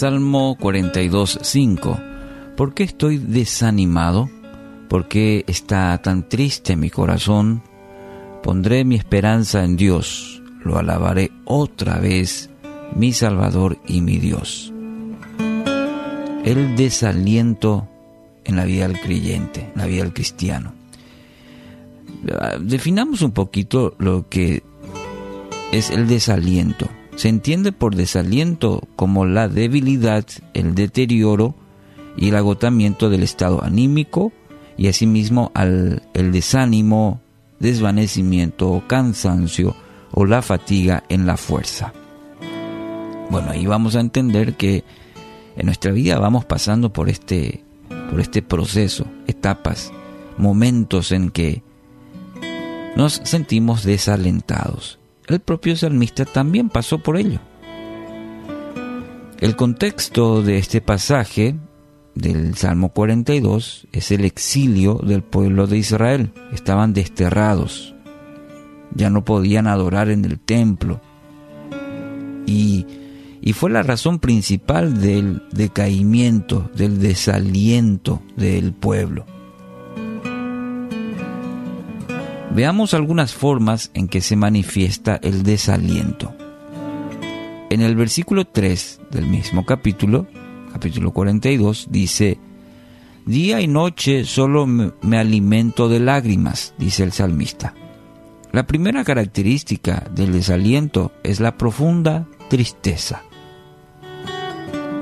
[0.00, 2.54] Salmo 42.5.
[2.56, 4.30] ¿Por qué estoy desanimado?
[4.88, 7.62] ¿Por qué está tan triste mi corazón?
[8.42, 12.48] Pondré mi esperanza en Dios, lo alabaré otra vez,
[12.96, 14.72] mi Salvador y mi Dios.
[16.46, 17.86] El desaliento
[18.44, 20.72] en la vida del creyente, en la vida del cristiano.
[22.58, 24.62] Definamos un poquito lo que
[25.72, 26.88] es el desaliento.
[27.16, 30.24] Se entiende por desaliento como la debilidad,
[30.54, 31.54] el deterioro
[32.16, 34.32] y el agotamiento del estado anímico
[34.76, 37.20] y asimismo al, el desánimo,
[37.58, 39.76] desvanecimiento, cansancio
[40.12, 41.92] o la fatiga en la fuerza.
[43.30, 44.84] Bueno, ahí vamos a entender que
[45.56, 47.62] en nuestra vida vamos pasando por este,
[48.10, 49.92] por este proceso, etapas,
[50.36, 51.62] momentos en que
[52.96, 54.99] nos sentimos desalentados.
[55.30, 57.38] El propio salmista también pasó por ello.
[59.38, 61.54] El contexto de este pasaje
[62.16, 66.32] del Salmo 42 es el exilio del pueblo de Israel.
[66.52, 67.94] Estaban desterrados,
[68.92, 71.00] ya no podían adorar en el templo.
[72.44, 72.84] Y,
[73.40, 79.26] y fue la razón principal del decaimiento, del desaliento del pueblo.
[82.52, 86.34] Veamos algunas formas en que se manifiesta el desaliento.
[87.70, 90.26] En el versículo 3 del mismo capítulo,
[90.72, 92.38] capítulo 42, dice,
[93.24, 97.74] Día y noche solo me alimento de lágrimas, dice el salmista.
[98.50, 103.22] La primera característica del desaliento es la profunda tristeza.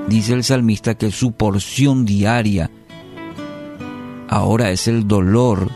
[0.07, 2.71] Dice el salmista que su porción diaria
[4.29, 5.71] ahora es el dolor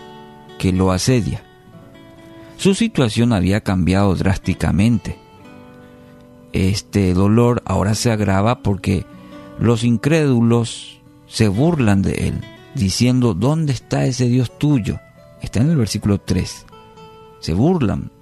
[0.58, 1.42] que lo asedia.
[2.62, 5.18] Su situación había cambiado drásticamente.
[6.52, 9.04] Este dolor ahora se agrava porque
[9.58, 12.40] los incrédulos se burlan de él,
[12.76, 15.00] diciendo, ¿dónde está ese Dios tuyo?
[15.40, 16.66] Está en el versículo 3.
[17.40, 18.12] Se burlan.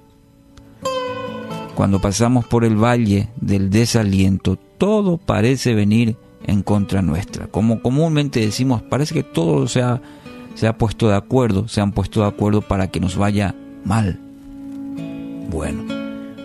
[1.75, 7.47] Cuando pasamos por el valle del desaliento, todo parece venir en contra nuestra.
[7.49, 10.01] Como comúnmente decimos, parece que todo se ha,
[10.55, 13.55] se ha puesto de acuerdo, se han puesto de acuerdo para que nos vaya
[13.85, 14.30] mal.
[15.51, 15.83] Bueno,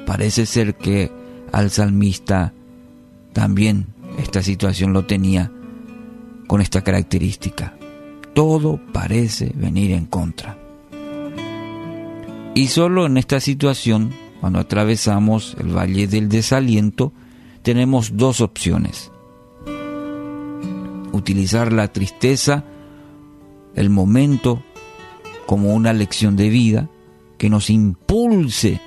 [0.08, 1.12] parece ser que
[1.52, 2.54] al salmista
[3.34, 3.86] también
[4.18, 5.52] esta situación lo tenía
[6.48, 7.78] con esta característica.
[8.34, 10.58] Todo parece venir en contra.
[12.56, 14.12] Y solo en esta situación,
[14.42, 17.14] cuando atravesamos el valle del desaliento,
[17.62, 19.12] tenemos dos opciones.
[21.12, 22.64] Utilizar la tristeza,
[23.76, 24.64] el momento,
[25.46, 26.90] como una lección de vida
[27.38, 28.82] que nos impulse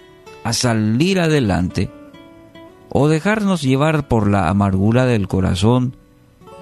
[0.49, 1.91] a salir adelante
[2.89, 5.95] o dejarnos llevar por la amargura del corazón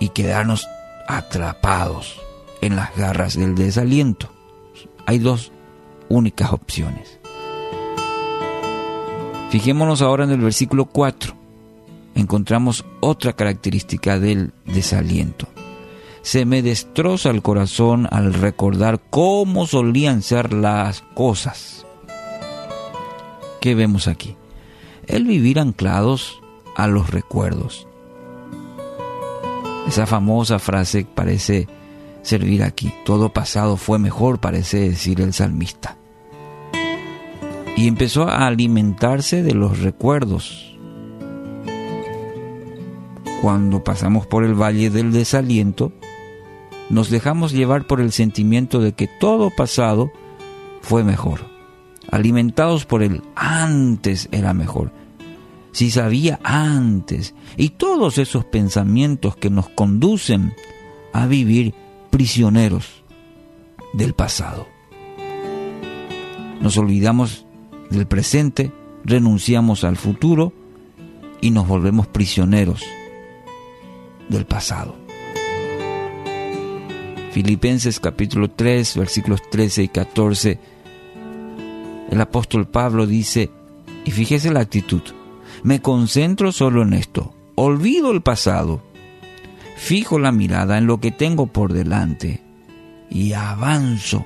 [0.01, 0.67] y quedarnos
[1.07, 2.21] atrapados
[2.61, 4.29] en las garras del desaliento.
[5.07, 5.53] Hay dos
[6.09, 7.21] únicas opciones.
[9.51, 11.35] Fijémonos ahora en el versículo 4.
[12.17, 15.47] Encontramos otra característica del desaliento.
[16.23, 21.87] Se me destroza el corazón al recordar cómo solían ser las cosas
[23.67, 24.37] ¿Qué vemos aquí?
[25.09, 26.41] El vivir anclados
[26.77, 27.89] a los recuerdos.
[29.89, 31.67] Esa famosa frase parece
[32.23, 32.95] servir aquí.
[33.05, 35.97] Todo pasado fue mejor, parece decir el salmista.
[37.77, 40.79] Y empezó a alimentarse de los recuerdos.
[43.43, 45.93] Cuando pasamos por el valle del desaliento,
[46.89, 50.13] nos dejamos llevar por el sentimiento de que todo pasado
[50.83, 51.56] fue mejor
[52.11, 54.93] alimentados por el antes era mejor.
[55.73, 57.35] Si sabía antes.
[57.57, 60.55] Y todos esos pensamientos que nos conducen
[61.13, 61.75] a vivir
[62.11, 63.03] prisioneros
[63.93, 64.67] del pasado.
[66.61, 67.45] Nos olvidamos
[67.91, 68.73] del presente,
[69.05, 70.53] renunciamos al futuro
[71.41, 72.83] y nos volvemos prisioneros
[74.29, 74.97] del pasado.
[77.33, 80.59] Filipenses capítulo 3 versículos 13 y 14
[82.11, 83.51] el apóstol Pablo dice,
[84.05, 85.03] y fíjese la actitud,
[85.63, 88.83] me concentro solo en esto, olvido el pasado,
[89.77, 92.43] fijo la mirada en lo que tengo por delante
[93.11, 94.25] y avanzo,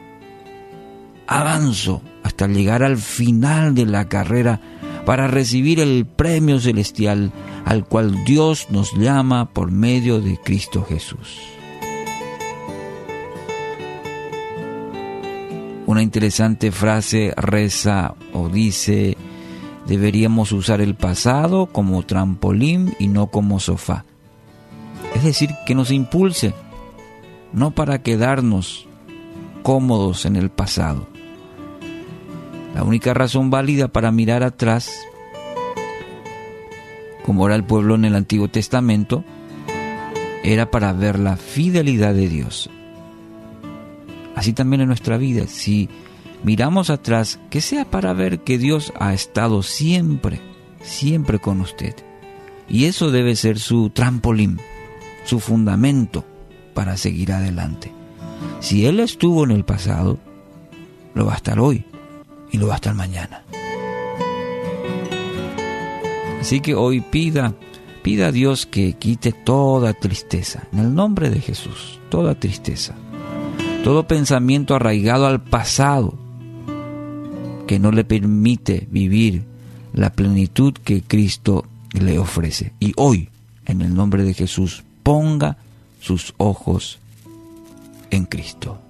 [1.26, 4.60] avanzo hasta llegar al final de la carrera
[5.06, 7.32] para recibir el premio celestial
[7.64, 11.59] al cual Dios nos llama por medio de Cristo Jesús.
[15.90, 19.16] Una interesante frase reza o dice,
[19.88, 24.04] deberíamos usar el pasado como trampolín y no como sofá.
[25.16, 26.54] Es decir, que nos impulse,
[27.52, 28.87] no para quedarnos
[29.64, 31.08] cómodos en el pasado.
[32.72, 34.92] La única razón válida para mirar atrás,
[37.26, 39.25] como era el pueblo en el Antiguo Testamento,
[40.44, 42.70] era para ver la fidelidad de Dios.
[44.40, 45.90] Así también en nuestra vida, si
[46.44, 50.40] miramos atrás, que sea para ver que Dios ha estado siempre,
[50.81, 51.94] siempre con usted.
[52.66, 54.58] Y eso debe ser su trampolín,
[55.26, 56.25] su fundamento
[56.72, 57.92] para seguir adelante.
[58.60, 60.19] Si Él estuvo en el pasado,
[61.12, 61.84] lo va a estar hoy
[62.50, 63.44] y lo va a estar mañana.
[66.40, 67.52] Así que hoy pida,
[68.02, 72.94] pida a Dios que quite toda tristeza, en el nombre de Jesús, toda tristeza,
[73.82, 76.14] todo pensamiento arraigado al pasado
[77.66, 79.44] que no le permite vivir
[79.92, 82.72] la plenitud que Cristo le ofrece.
[82.80, 83.28] Y hoy,
[83.66, 85.56] en el nombre de Jesús, ponga
[86.00, 86.98] sus ojos
[88.10, 88.80] en Cristo.